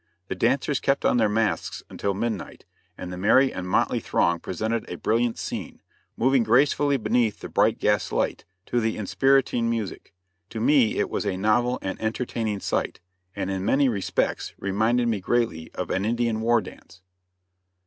[0.29, 2.65] The dancers kept on their masks until midnight,
[2.97, 5.79] and the merry and motley throng presented a brilliant scene,
[6.17, 10.11] moving gracefully beneath the bright gas light to the inspiriting music.
[10.49, 12.99] To me it was a novel and entertaining sight,
[13.35, 17.03] and in many respects reminded me greatly of an Indian war dance.